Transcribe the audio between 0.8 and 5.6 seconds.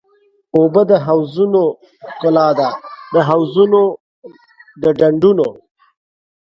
د حوضونو ښکلا ده.